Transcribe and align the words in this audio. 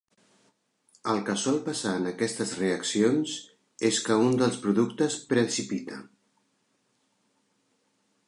El 1.11 1.19
que 1.25 1.33
sol 1.41 1.59
passar 1.65 1.91
en 1.97 2.07
aquestes 2.11 2.53
reaccions 2.61 3.35
és 3.91 3.99
que 4.07 4.17
un 4.23 4.33
dels 4.41 4.57
productes 4.63 5.17
precipita. 5.33 6.01